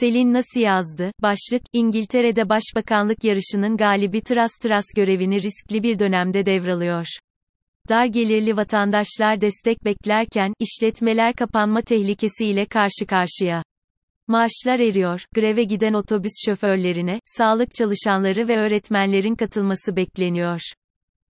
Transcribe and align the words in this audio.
Selin 0.00 0.32
nasıl 0.32 0.60
yazdı? 0.60 1.12
Başlık, 1.22 1.62
İngiltere'de 1.72 2.48
başbakanlık 2.48 3.24
yarışının 3.24 3.76
galibi 3.76 4.20
Tras 4.20 4.50
Tras 4.62 4.84
görevini 4.96 5.42
riskli 5.42 5.82
bir 5.82 5.98
dönemde 5.98 6.46
devralıyor. 6.46 7.06
Dar 7.88 8.06
gelirli 8.06 8.56
vatandaşlar 8.56 9.40
destek 9.40 9.84
beklerken, 9.84 10.52
işletmeler 10.58 11.34
kapanma 11.34 11.82
tehlikesiyle 11.82 12.66
karşı 12.66 13.06
karşıya. 13.08 13.62
Maaşlar 14.28 14.78
eriyor, 14.78 15.24
greve 15.34 15.64
giden 15.64 15.92
otobüs 15.92 16.32
şoförlerine, 16.46 17.20
sağlık 17.24 17.74
çalışanları 17.74 18.48
ve 18.48 18.56
öğretmenlerin 18.58 19.34
katılması 19.34 19.96
bekleniyor. 19.96 20.60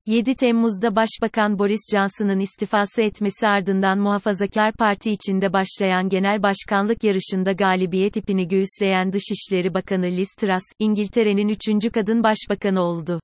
7 0.08 0.34
Temmuz'da 0.34 0.96
Başbakan 0.96 1.58
Boris 1.58 1.80
Johnson'ın 1.92 2.40
istifası 2.40 3.02
etmesi 3.02 3.48
ardından 3.48 3.98
Muhafazakar 3.98 4.72
Parti 4.72 5.10
içinde 5.10 5.52
başlayan 5.52 6.08
genel 6.08 6.42
başkanlık 6.42 7.04
yarışında 7.04 7.52
galibiyet 7.52 8.16
ipini 8.16 8.48
göğüsleyen 8.48 9.12
Dışişleri 9.12 9.74
Bakanı 9.74 10.06
Liz 10.06 10.28
Truss, 10.38 10.62
İngiltere'nin 10.78 11.48
üçüncü 11.48 11.90
kadın 11.90 12.22
başbakanı 12.22 12.82
oldu. 12.82 13.20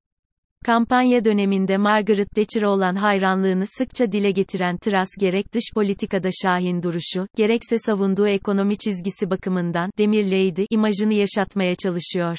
Kampanya 0.64 1.24
döneminde 1.24 1.76
Margaret 1.76 2.30
Thatcher'a 2.30 2.70
olan 2.70 2.94
hayranlığını 2.94 3.64
sıkça 3.78 4.12
dile 4.12 4.30
getiren 4.30 4.76
Truss 4.76 5.08
gerek 5.20 5.54
dış 5.54 5.64
politikada 5.74 6.28
şahin 6.42 6.82
duruşu, 6.82 7.26
gerekse 7.36 7.78
savunduğu 7.78 8.28
ekonomi 8.28 8.78
çizgisi 8.78 9.30
bakımından 9.30 9.90
Demir 9.98 10.24
Lady 10.24 10.66
imajını 10.70 11.14
yaşatmaya 11.14 11.74
çalışıyor. 11.74 12.38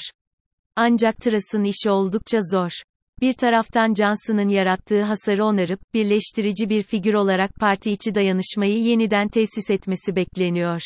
Ancak 0.76 1.16
Truss'ın 1.16 1.64
işi 1.64 1.90
oldukça 1.90 2.38
zor. 2.52 2.70
Bir 3.20 3.32
taraftan 3.32 3.94
Johnson'ın 3.94 4.48
yarattığı 4.48 5.02
hasarı 5.02 5.44
onarıp, 5.44 5.80
birleştirici 5.94 6.68
bir 6.68 6.82
figür 6.82 7.14
olarak 7.14 7.54
parti 7.60 7.90
içi 7.90 8.14
dayanışmayı 8.14 8.78
yeniden 8.78 9.28
tesis 9.28 9.70
etmesi 9.70 10.16
bekleniyor. 10.16 10.80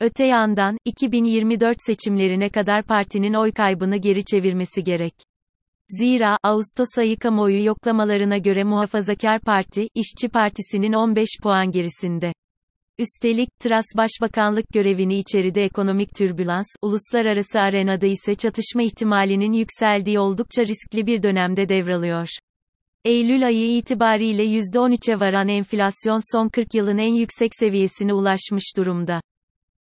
Öte 0.00 0.24
yandan, 0.24 0.76
2024 0.84 1.76
seçimlerine 1.80 2.48
kadar 2.48 2.82
partinin 2.82 3.34
oy 3.34 3.52
kaybını 3.52 3.96
geri 3.96 4.24
çevirmesi 4.24 4.84
gerek. 4.84 5.14
Zira, 5.88 6.38
Ağustos 6.42 6.98
ayı 6.98 7.18
kamuoyu 7.18 7.64
yoklamalarına 7.64 8.38
göre 8.38 8.64
Muhafazakar 8.64 9.40
Parti, 9.40 9.88
İşçi 9.94 10.28
Partisi'nin 10.28 10.92
15 10.92 11.28
puan 11.42 11.70
gerisinde. 11.70 12.32
Üstelik, 13.00 13.48
Truss 13.60 13.84
başbakanlık 13.96 14.68
görevini 14.72 15.18
içeride 15.18 15.64
ekonomik 15.64 16.14
türbülans, 16.14 16.66
uluslararası 16.82 17.60
arenada 17.60 18.06
ise 18.06 18.34
çatışma 18.34 18.82
ihtimalinin 18.82 19.52
yükseldiği 19.52 20.18
oldukça 20.18 20.62
riskli 20.62 21.06
bir 21.06 21.22
dönemde 21.22 21.68
devralıyor. 21.68 22.28
Eylül 23.04 23.46
ayı 23.46 23.76
itibariyle 23.76 24.44
%13'e 24.44 25.20
varan 25.20 25.48
enflasyon 25.48 26.32
son 26.32 26.48
40 26.48 26.74
yılın 26.74 26.98
en 26.98 27.14
yüksek 27.14 27.50
seviyesine 27.54 28.12
ulaşmış 28.12 28.64
durumda. 28.76 29.20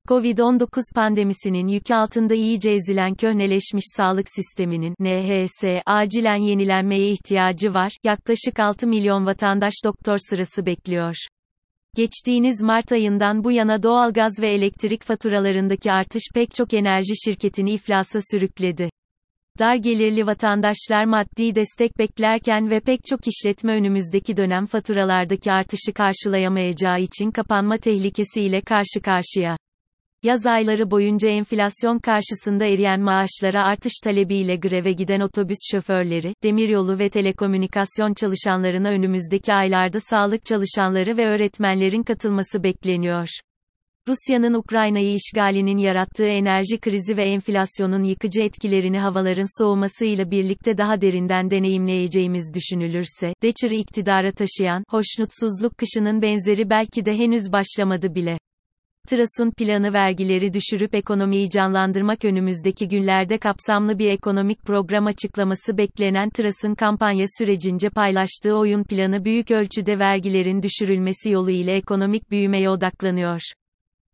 Covid-19 0.08 0.68
pandemisinin 0.96 1.68
yükü 1.68 1.94
altında 1.94 2.36
iyice 2.36 2.72
ezilen 2.72 3.16
köhneleşmiş 3.16 3.86
sağlık 3.98 4.28
sisteminin 4.30 4.96
NHS 5.00 5.81
acilen 5.86 6.42
yenilenmeye 6.42 7.12
ihtiyacı 7.12 7.74
var. 7.74 7.92
Yaklaşık 8.04 8.59
6 8.59 8.88
milyon 8.88 9.26
vatandaş 9.26 9.74
doktor 9.86 10.18
sırası 10.30 10.66
bekliyor. 10.66 11.16
Geçtiğiniz 11.98 12.62
Mart 12.62 12.92
ayından 12.92 13.44
bu 13.44 13.52
yana 13.52 13.84
doğalgaz 13.84 14.34
ve 14.42 14.53
elektrik 14.53 15.03
faturalarındaki 15.03 15.92
artış 15.92 16.23
pek 16.34 16.56
çok 16.56 16.73
enerji 16.73 17.14
şirketini 17.26 17.72
iflasa 17.73 18.20
sürükledi. 18.31 18.90
Dar 19.59 19.76
gelirli 19.76 20.28
vatandaşlar 20.28 21.06
maddi 21.06 21.56
destek 21.56 21.98
beklerken 21.98 22.70
ve 22.70 22.80
pek 22.80 23.00
çok 23.09 23.20
işletme 23.28 23.73
önümüzdeki 23.73 24.38
dönem 24.38 24.66
faturalardaki 24.66 25.52
artışı 25.52 25.94
karşılayamayacağı 25.94 27.02
için 27.02 27.31
kapanma 27.31 27.78
tehlikesiyle 27.78 28.62
karşı 28.62 29.02
karşıya. 29.03 29.58
Yaz 30.28 30.45
ayları 30.45 30.92
boyunca 30.92 31.30
enflasyon 31.30 32.00
karşısında 32.00 32.66
eriyen 32.66 33.02
maaşlara 33.02 33.64
artış 33.64 33.94
talebiyle 34.03 34.56
greve 34.56 34.92
giden 34.92 35.19
otobüs 35.19 35.58
şoförleri, 35.72 36.34
demiryolu 36.44 37.00
ve 37.00 37.09
telekomünikasyon 37.09 38.14
çalışanlarına 38.14 38.89
önümüzdeki 38.89 39.53
aylarda 39.53 40.00
sağlık 40.00 40.46
çalışanları 40.46 41.18
ve 41.18 41.28
öğretmenlerin 41.28 42.03
katılması 42.03 42.63
bekleniyor. 42.63 43.28
Rusya'nın 44.07 44.53
Ukrayna'yı 44.53 45.16
işgalinin 45.16 45.78
yarattığı 45.78 46.28
enerji 46.28 46.79
krizi 46.79 47.18
ve 47.18 47.23
enflasyonun 47.23 48.03
yıkıcı 48.03 48.44
etkilerini 48.44 49.00
havaların 49.00 49.62
soğumasıyla 49.63 50.31
birlikte 50.31 50.78
daha 50.78 51.02
derinden 51.02 51.52
deneyimleyeceğimiz 51.52 52.53
düşünülürse, 52.56 53.34
Thatcher'ı 53.41 53.75
iktidara 53.75 54.31
taşıyan, 54.31 54.84
hoşnutsuzluk 54.90 55.78
kışının 55.78 56.22
benzeri 56.22 56.69
belki 56.69 57.06
de 57.06 57.18
henüz 57.18 57.52
başlamadı 57.52 58.16
bile. 58.16 58.38
Truss'un 59.07 59.51
planı 59.51 59.94
vergileri 59.94 60.53
düşürüp 60.53 60.95
ekonomiyi 60.95 61.50
canlandırmak 61.50 62.25
önümüzdeki 62.25 62.88
günlerde 62.88 63.38
kapsamlı 63.38 64.00
bir 64.00 64.09
ekonomik 64.09 64.62
program 64.62 65.06
açıklaması 65.06 65.78
beklenen 65.78 66.29
Truss'ın 66.29 66.75
kampanya 66.75 67.25
sürecince 67.40 67.90
paylaştığı 67.90 68.53
oyun 68.53 68.84
planı 68.84 69.25
büyük 69.25 69.51
ölçüde 69.51 70.00
vergilerin 70.00 70.62
düşürülmesi 70.62 71.29
yolu 71.31 71.51
ile 71.51 71.73
ekonomik 71.75 72.31
büyümeye 72.31 72.69
odaklanıyor. 72.69 73.41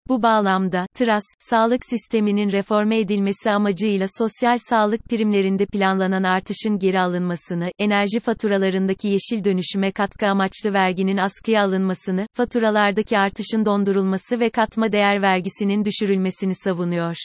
Bu 0.07 0.23
bağlamda, 0.23 0.87
Truss, 0.93 1.23
sağlık 1.39 1.85
sisteminin 1.85 2.51
reforme 2.51 2.99
edilmesi 2.99 3.51
amacıyla 3.51 4.05
sosyal 4.17 4.57
sağlık 4.69 5.05
primlerinde 5.05 5.65
planlanan 5.65 6.23
artışın 6.23 6.79
geri 6.79 6.99
alınmasını, 6.99 7.71
enerji 7.79 8.19
faturalarındaki 8.19 9.07
yeşil 9.07 9.43
dönüşüme 9.43 9.91
katkı 9.91 10.27
amaçlı 10.27 10.73
verginin 10.73 11.17
askıya 11.17 11.63
alınmasını, 11.63 12.27
faturalardaki 12.33 13.17
artışın 13.17 13.65
dondurulması 13.65 14.39
ve 14.39 14.49
katma 14.49 14.91
değer 14.91 15.21
vergisinin 15.21 15.85
düşürülmesini 15.85 16.55
savunuyor. 16.55 17.15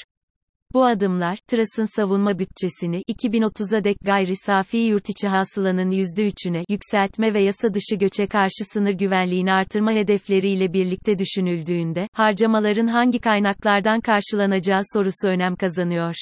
Bu 0.74 0.84
adımlar, 0.84 1.38
Truss'ın 1.46 1.96
savunma 1.96 2.38
bütçesini 2.38 3.02
2030'a 3.02 3.84
dek 3.84 3.96
gayri 4.04 4.36
safi 4.36 4.76
yurtiçi 4.76 5.28
hasılanın 5.28 5.90
%3'üne 5.90 6.64
yükseltme 6.68 7.34
ve 7.34 7.42
yasa 7.42 7.74
dışı 7.74 7.96
göçe 7.96 8.26
karşı 8.26 8.64
sınır 8.72 8.92
güvenliğini 8.92 9.52
artırma 9.52 9.92
hedefleriyle 9.92 10.72
birlikte 10.72 11.18
düşünüldüğünde, 11.18 12.08
harcamaların 12.12 12.86
hangi 12.86 13.18
kaynaklardan 13.18 14.00
karşılanacağı 14.00 14.80
sorusu 14.94 15.28
önem 15.28 15.56
kazanıyor. 15.56 16.14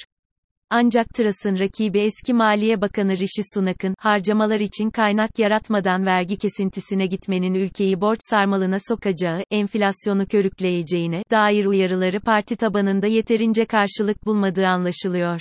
Ancak 0.70 1.06
Truss'ın 1.14 1.58
rakibi 1.58 1.98
eski 1.98 2.34
Maliye 2.34 2.80
Bakanı 2.80 3.12
Rishi 3.12 3.42
Sunak'ın, 3.54 3.94
harcamalar 3.98 4.60
için 4.60 4.90
kaynak 4.90 5.38
yaratmadan 5.38 6.06
vergi 6.06 6.36
kesintisine 6.36 7.06
gitmenin 7.06 7.54
ülkeyi 7.54 8.00
borç 8.00 8.18
sarmalına 8.30 8.76
sokacağı, 8.88 9.42
enflasyonu 9.50 10.26
körükleyeceğine, 10.26 11.22
dair 11.30 11.64
uyarıları 11.64 12.20
parti 12.20 12.56
tabanında 12.56 13.06
yeterince 13.06 13.64
karşılık 13.64 14.26
bulmadığı 14.26 14.66
anlaşılıyor. 14.66 15.40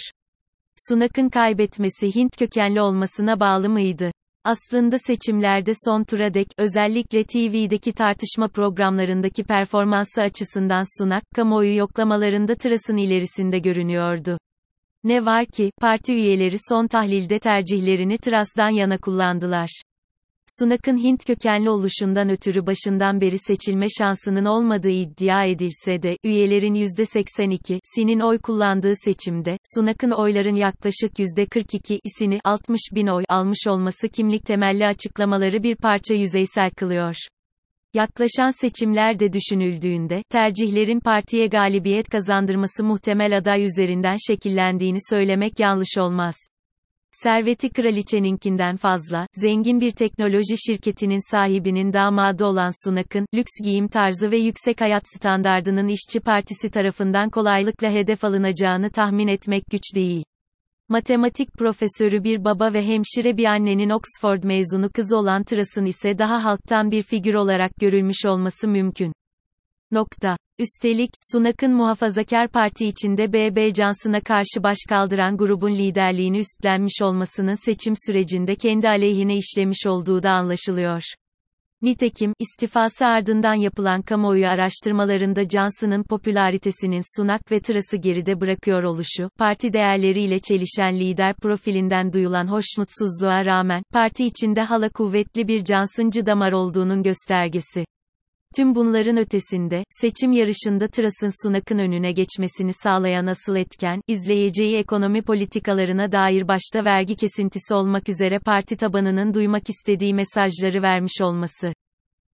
Sunak'ın 0.90 1.30
kaybetmesi 1.30 2.16
Hint 2.16 2.38
kökenli 2.38 2.82
olmasına 2.82 3.40
bağlı 3.40 3.70
mıydı? 3.70 4.12
Aslında 4.44 4.98
seçimlerde 4.98 5.72
son 5.86 6.04
tura 6.04 6.34
dek, 6.34 6.48
özellikle 6.58 7.24
TV'deki 7.24 7.94
tartışma 7.94 8.48
programlarındaki 8.48 9.44
performansı 9.44 10.22
açısından 10.22 11.02
Sunak, 11.02 11.24
kamuoyu 11.36 11.76
yoklamalarında 11.76 12.56
Truss'ın 12.56 12.98
ilerisinde 12.98 13.60
görünüyordu. 13.60 14.38
Ne 15.06 15.26
var 15.26 15.46
ki, 15.46 15.72
parti 15.82 16.14
üyeleri 16.14 16.56
son 16.70 16.88
tahlilde 16.88 17.40
tercihlerini 17.40 18.18
Truss'dan 18.18 18.70
yana 18.70 18.98
kullandılar. 18.98 19.82
Sunak'ın 20.60 20.98
Hint 20.98 21.26
kökenli 21.26 21.70
oluşundan 21.70 22.30
ötürü 22.30 22.66
başından 22.66 23.22
beri 23.22 23.38
seçilme 23.38 23.86
şansının 23.98 24.46
olmadığı 24.46 24.90
iddia 24.90 25.46
edilse 25.46 26.02
de, 26.02 26.18
üyelerin 26.24 26.74
%82'sinin 26.74 28.20
oy 28.20 28.40
kullandığı 28.40 28.94
seçimde, 28.96 29.58
Sunak'ın 29.76 30.12
oyların 30.12 30.56
yaklaşık 30.56 31.20
%42'sini 31.20 32.40
60 32.44 32.80
bin 32.96 33.08
oy 33.08 33.24
almış 33.30 33.68
olması 33.68 34.10
kimlik 34.10 34.46
temelli 34.46 34.86
açıklamaları 34.86 35.64
bir 35.64 35.76
parça 35.76 36.14
yüzeysel 36.14 36.70
kılıyor. 36.70 37.16
Yaklaşan 37.96 38.62
seçimlerde 38.62 39.34
düşünüldüğünde, 39.34 40.24
tercihlerin 40.30 41.00
partiye 41.00 41.48
galibiyet 41.48 42.10
kazandırması 42.10 42.84
muhtemel 42.84 43.38
aday 43.38 43.64
üzerinden 43.64 44.16
şekillendiğini 44.28 44.98
söylemek 45.10 45.60
yanlış 45.60 45.98
olmaz. 45.98 46.36
Serveti 47.12 47.70
kraliçeninkinden 47.70 48.76
fazla, 48.76 49.28
zengin 49.34 49.80
bir 49.80 49.92
teknoloji 49.92 50.58
şirketinin 50.68 51.32
sahibinin 51.32 51.94
damadı 51.94 52.46
olan 52.46 52.86
Sunak'ın, 52.86 53.26
lüks 53.34 53.52
giyim 53.64 53.88
tarzı 53.88 54.32
ve 54.32 54.38
yüksek 54.38 54.82
hayat 54.82 55.04
standardının 55.18 55.88
işçi 55.88 56.20
partisi 56.20 56.70
tarafından 56.70 57.30
kolaylıkla 57.30 57.92
hedef 57.92 58.24
alınacağını 58.24 58.90
tahmin 58.90 59.28
etmek 59.28 59.64
güç 59.72 59.84
değil. 59.96 60.24
Matematik 60.90 61.54
profesörü 61.54 62.24
bir 62.24 62.44
baba 62.44 62.74
ve 62.74 62.88
hemşire 62.88 63.38
bir 63.38 63.46
annenin 63.46 63.90
Oxford 63.90 64.44
mezunu 64.44 64.90
kızı 64.90 65.18
olan 65.18 65.44
Truss'ın 65.44 65.86
ise 65.86 66.18
daha 66.18 66.44
halktan 66.44 66.92
bir 66.92 67.02
figür 67.02 67.34
olarak 67.34 67.72
görülmüş 67.76 68.26
olması 68.26 68.68
mümkün. 68.68 69.14
Nokta. 69.92 70.38
Üstelik, 70.60 71.10
Sunak'ın 71.32 71.74
Muhafazakar 71.74 72.48
Parti 72.48 72.86
içinde 72.86 73.34
B.B. 73.34 73.74
Johnson'a 73.74 74.22
karşı 74.22 74.64
baş 74.64 74.78
kaldıran 74.90 75.38
grubun 75.38 75.72
liderliğini 75.72 76.38
üstlenmiş 76.38 77.02
olmasının 77.02 77.66
seçim 77.66 77.94
sürecinde 78.08 78.56
kendi 78.56 78.88
aleyhine 78.88 79.36
işlemiş 79.36 79.88
olduğu 79.88 80.24
da 80.24 80.32
anlaşılıyor. 80.32 81.02
Nitekim, 81.82 82.34
istifası 82.40 83.06
ardından 83.06 83.54
yapılan 83.54 84.02
kamuoyu 84.02 84.48
araştırmalarında 84.48 85.44
Johnson'ın 85.44 86.04
popülaritesinin 86.04 87.18
Sunak 87.18 87.52
ve 87.52 87.60
Truss'ı 87.60 87.98
geride 87.98 88.42
bırakıyor 88.42 88.84
oluşu, 88.84 89.30
parti 89.38 89.74
değerleriyle 89.74 90.40
çelişen 90.40 91.00
lider 91.00 91.36
profilinden 91.36 92.14
duyulan 92.14 92.48
hoşnutsuzluğa 92.48 93.46
rağmen, 93.46 93.84
parti 93.94 94.26
içinde 94.26 94.62
hala 94.62 94.90
kuvvetli 94.90 95.48
bir 95.48 95.66
Johnson'cı 95.66 96.26
damar 96.26 96.52
olduğunun 96.52 97.04
göstergesi. 97.04 97.86
Tüm 98.56 98.76
bunların 98.76 99.18
ötesinde, 99.18 99.84
seçim 99.90 100.32
yarışında 100.32 100.88
Truss'ın 100.88 101.44
Sunak'ın 101.44 101.80
önüne 101.80 102.12
geçmesini 102.12 102.74
sağlayan 102.74 103.26
asıl 103.26 103.56
etken, 103.56 104.02
izleyeceği 104.08 104.78
ekonomi 104.78 105.22
politikalarına 105.22 106.12
dair 106.12 106.48
başta 106.48 106.86
vergi 106.86 107.16
kesintisi 107.16 107.74
olmak 107.74 108.10
üzere 108.10 108.40
parti 108.40 108.78
tabanının 108.78 109.34
duymak 109.34 109.70
istediği 109.70 110.14
mesajları 110.14 110.82
vermiş 110.82 111.22
olması. 111.22 111.74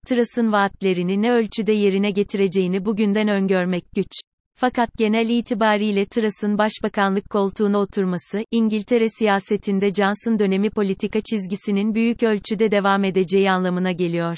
Truss'ın 0.08 0.52
vaatlerini 0.52 1.22
ne 1.22 1.32
ölçüde 1.32 1.74
yerine 1.74 2.12
getireceğini 2.12 2.86
bugünden 2.86 3.28
öngörmek 3.28 3.84
güç. 3.96 4.12
Fakat 4.56 4.90
genel 4.98 5.30
itibariyle 5.30 6.06
Truss'ın 6.06 6.58
başbakanlık 6.58 7.30
koltuğuna 7.30 7.78
oturması, 7.78 8.44
İngiltere 8.52 9.10
siyasetinde 9.10 9.94
Johnson 9.94 10.40
dönemi 10.40 10.70
politika 10.70 11.22
çizgisinin 11.22 11.96
büyük 11.96 12.24
ölçüde 12.24 12.72
devam 12.72 13.04
edeceği 13.04 13.52
anlamına 13.52 13.92
geliyor. 13.92 14.38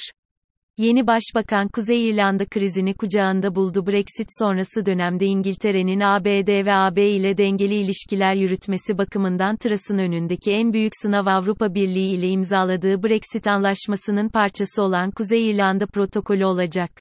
Yeni 0.77 1.07
Başbakan 1.07 1.67
Kuzey 1.67 2.09
İrlanda 2.09 2.45
krizini 2.45 2.93
kucağında 2.93 3.55
buldu 3.55 3.87
Brexit 3.87 4.27
sonrası 4.39 4.85
dönemde 4.85 5.25
İngiltere'nin 5.25 5.99
ABD 5.99 6.65
ve 6.65 6.73
AB 6.73 7.09
ile 7.09 7.37
dengeli 7.37 7.75
ilişkiler 7.75 8.33
yürütmesi 8.33 8.97
bakımından 8.97 9.57
Truss'ın 9.57 9.97
önündeki 9.97 10.51
en 10.51 10.73
büyük 10.73 10.91
sınav 11.01 11.25
Avrupa 11.25 11.73
Birliği 11.73 12.15
ile 12.15 12.29
imzaladığı 12.29 13.03
Brexit 13.03 13.47
anlaşmasının 13.47 14.29
parçası 14.29 14.83
olan 14.83 15.11
Kuzey 15.11 15.49
İrlanda 15.49 15.85
protokolü 15.85 16.45
olacak. 16.45 16.91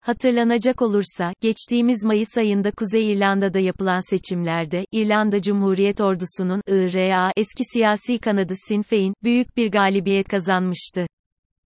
Hatırlanacak 0.00 0.82
olursa, 0.82 1.32
geçtiğimiz 1.40 2.04
Mayıs 2.04 2.38
ayında 2.38 2.70
Kuzey 2.70 3.12
İrlanda'da 3.12 3.58
yapılan 3.58 4.10
seçimlerde, 4.10 4.84
İrlanda 4.92 5.42
Cumhuriyet 5.42 6.00
Ordusu'nun, 6.00 6.60
IRA, 6.68 7.32
eski 7.36 7.64
siyasi 7.72 8.18
kanadı 8.18 8.54
Sinn 8.68 8.82
Féin, 8.82 9.14
büyük 9.22 9.56
bir 9.56 9.70
galibiyet 9.70 10.28
kazanmıştı. 10.28 11.06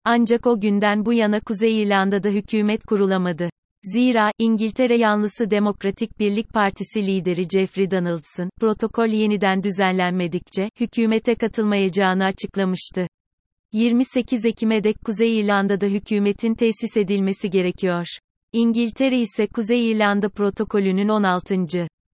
Ancak 0.03 0.48
o 0.48 0.59
günden 0.59 1.06
bu 1.06 1.13
yana 1.13 1.39
Kuzey 1.39 1.83
İrlanda'da 1.83 2.30
hükümet 2.30 2.83
kurulamadı. 2.86 3.50
Zira, 3.83 4.31
İngiltere 4.39 4.98
yanlısı 4.98 5.51
Demokratik 5.51 6.19
Birlik 6.19 6.50
Partisi 6.53 7.07
lideri 7.07 7.50
Jeffrey 7.50 7.92
Donaldson, 7.92 8.50
protokol 8.59 9.07
yeniden 9.07 9.63
düzenlenmedikçe, 9.63 10.69
hükümete 10.80 11.36
katılmayacağını 11.36 12.25
açıklamıştı. 12.25 13.07
28 13.74 14.45
Ekim'e 14.45 14.83
dek 14.83 14.95
Kuzey 15.06 15.39
İrlanda'da 15.39 15.86
hükümetin 15.86 16.56
tesis 16.56 16.98
edilmesi 16.98 17.50
gerekiyor. 17.50 18.06
İngiltere 18.53 19.19
ise 19.19 19.48
Kuzey 19.48 19.92
İrlanda 19.92 20.30
protokolünün 20.30 21.09
16 21.09 21.56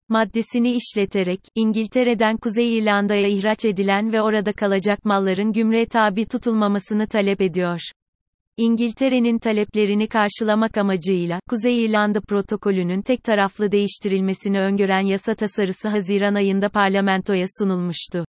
maddesini 0.10 0.72
işleterek, 0.72 1.40
İngiltere'den 1.56 2.38
Kuzey 2.38 2.78
İrlanda'ya 2.78 3.28
ihraç 3.28 3.66
edilen 3.66 4.14
ve 4.14 4.22
orada 4.22 4.54
kalacak 4.54 5.06
malların 5.06 5.54
gümrüğe 5.54 5.86
tabi 5.86 6.26
tutulmamasını 6.26 7.08
talep 7.08 7.42
ediyor. 7.42 7.80
İngiltere'nin 8.58 9.40
taleplerini 9.40 10.08
karşılamak 10.08 10.78
amacıyla, 10.78 11.40
Kuzey 11.50 11.86
İrlanda 11.86 12.22
protokolünün 12.22 13.02
tek 13.02 13.24
taraflı 13.24 13.72
değiştirilmesini 13.72 14.60
öngören 14.60 15.06
yasa 15.06 15.36
tasarısı 15.36 15.90
Haziran 15.90 16.36
ayında 16.36 16.70
parlamentoya 16.70 17.46
sunulmuştu. 17.60 18.26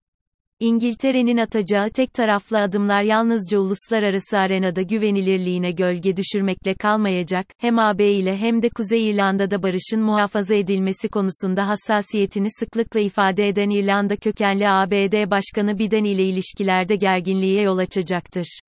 İngiltere'nin 0.59 1.37
atacağı 1.37 1.89
tek 1.89 2.13
taraflı 2.13 2.59
adımlar 2.59 3.01
yalnızca 3.03 3.59
uluslararası 3.59 4.37
arenada 4.37 4.81
güvenilirliğine 4.81 5.71
gölge 5.71 6.17
düşürmekle 6.17 6.73
kalmayacak, 6.73 7.45
hem 7.57 7.79
AB 7.79 8.11
ile 8.11 8.37
hem 8.37 8.61
de 8.61 8.69
Kuzey 8.69 9.09
İrlanda'da 9.09 9.63
barışın 9.63 10.01
muhafaza 10.01 10.55
edilmesi 10.55 11.09
konusunda 11.09 11.67
hassasiyetini 11.67 12.47
sıklıkla 12.59 12.99
ifade 12.99 13.47
eden 13.47 13.69
İrlanda 13.69 14.15
kökenli 14.15 14.69
ABD 14.69 15.31
Başkanı 15.31 15.79
Biden 15.79 16.03
ile 16.03 16.23
ilişkilerde 16.23 16.95
gerginliğe 16.95 17.61
yol 17.61 17.77
açacaktır. 17.77 18.59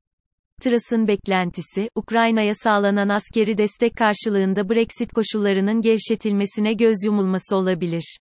Truss'ın 0.62 1.07
beklentisi, 1.07 1.89
Ukrayna'ya 1.95 2.54
sağlanan 2.63 3.10
askeri 3.10 3.57
destek 3.57 3.95
karşılığında 3.95 4.69
Brexit 4.69 5.13
koşullarının 5.13 5.81
gevşetilmesine 5.81 6.74
göz 6.74 6.95
yumulması 7.06 7.56
olabilir. 7.56 8.18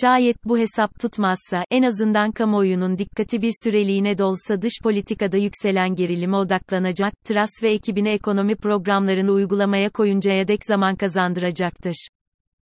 Şayet 0.00 0.36
bu 0.44 0.58
hesap 0.58 1.00
tutmazsa, 1.00 1.64
en 1.70 1.82
azından 1.82 2.32
kamuoyunun 2.32 2.98
dikkati 2.98 3.42
bir 3.42 3.52
süreliğine 3.64 4.18
de 4.18 4.24
olsa 4.24 4.62
dış 4.62 4.72
politikada 4.82 5.36
yükselen 5.36 5.94
gerilime 5.94 6.36
odaklanacak, 6.36 7.24
Truss 7.24 7.62
ve 7.62 7.70
ekibine 7.70 8.12
ekonomi 8.12 8.56
programlarını 8.56 9.32
uygulamaya 9.32 9.90
koyuncaya 9.90 10.48
dek 10.48 10.64
zaman 10.64 10.96
kazandıracaktır. 10.96 12.08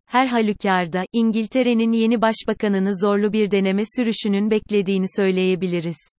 Her 0.06 0.26
halükarda, 0.26 1.04
İngiltere'nin 1.12 1.92
yeni 1.92 2.22
başbakanını 2.22 2.96
zorlu 2.96 3.32
bir 3.32 3.50
deneme 3.50 3.82
sürüşünün 3.96 4.50
beklediğini 4.50 5.06
söyleyebiliriz. 5.16 6.17